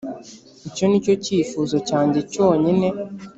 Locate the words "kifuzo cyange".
1.25-2.19